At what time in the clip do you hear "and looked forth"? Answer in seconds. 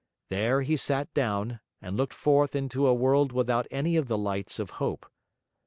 1.79-2.55